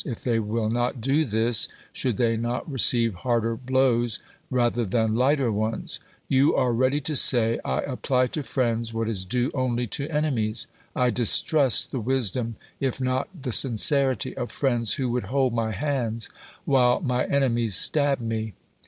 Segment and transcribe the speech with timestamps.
[0.03, 5.13] If they will not do this, should they not re ceive harder blows rather than
[5.13, 5.99] lighter ones?
[6.27, 10.33] You are ready to say I apply to friends what is due only to ene
[10.35, 10.65] mies.
[10.95, 16.29] I distrust the wisdom if not the sincerity of fi*iends who would hold my hands
[16.65, 18.55] while my enemies stab me.